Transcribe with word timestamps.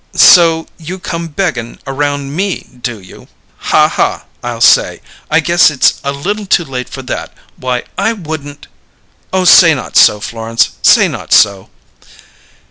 'So 0.15 0.65
you 0.79 0.97
come 0.97 1.27
beggin' 1.27 1.77
around 1.85 2.35
me, 2.35 2.65
do 2.81 2.99
you? 2.99 3.27
Ha, 3.69 3.87
ha!' 3.87 4.25
I'll 4.43 4.59
say! 4.59 4.99
'I 5.29 5.41
guess 5.41 5.69
it's 5.69 6.01
a 6.03 6.11
little 6.11 6.47
too 6.47 6.65
late 6.65 6.89
for 6.89 7.03
that! 7.03 7.31
Why, 7.57 7.83
I 7.99 8.13
wouldn't'" 8.13 8.65
"Oh, 9.31 9.45
say 9.45 9.75
not 9.75 9.95
so, 9.95 10.19
Florence! 10.19 10.71
Say 10.81 11.07
not 11.07 11.31
so!" 11.31 11.69